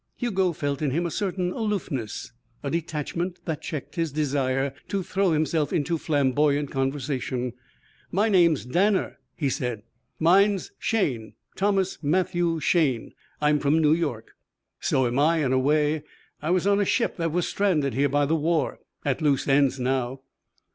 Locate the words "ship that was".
16.85-17.47